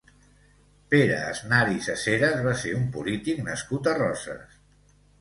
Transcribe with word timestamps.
Pere 0.93 1.19
Aznar 1.25 1.61
i 1.75 1.85
Seseres 1.89 2.35
va 2.49 2.57
ser 2.65 2.75
un 2.81 2.91
polític 2.99 3.47
nascut 3.53 3.95
a 3.97 3.99
Roses. 4.03 4.61